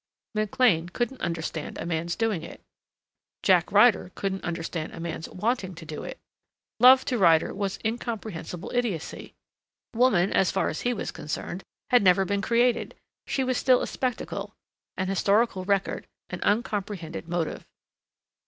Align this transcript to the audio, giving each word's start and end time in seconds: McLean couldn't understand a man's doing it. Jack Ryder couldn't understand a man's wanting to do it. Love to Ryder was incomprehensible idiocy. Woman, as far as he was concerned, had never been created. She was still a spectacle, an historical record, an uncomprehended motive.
McLean 0.33 0.89
couldn't 0.89 1.21
understand 1.21 1.77
a 1.77 1.85
man's 1.85 2.15
doing 2.15 2.41
it. 2.41 2.63
Jack 3.43 3.71
Ryder 3.71 4.11
couldn't 4.15 4.43
understand 4.43 4.93
a 4.93 4.99
man's 4.99 5.29
wanting 5.29 5.75
to 5.75 5.85
do 5.85 6.03
it. 6.03 6.17
Love 6.79 7.05
to 7.05 7.19
Ryder 7.19 7.53
was 7.53 7.77
incomprehensible 7.85 8.71
idiocy. 8.73 9.35
Woman, 9.93 10.33
as 10.33 10.49
far 10.49 10.69
as 10.69 10.81
he 10.81 10.91
was 10.91 11.11
concerned, 11.11 11.61
had 11.91 12.01
never 12.01 12.25
been 12.25 12.41
created. 12.41 12.95
She 13.27 13.43
was 13.43 13.59
still 13.59 13.83
a 13.83 13.85
spectacle, 13.85 14.55
an 14.97 15.07
historical 15.07 15.65
record, 15.65 16.07
an 16.31 16.39
uncomprehended 16.41 17.27
motive. 17.27 17.63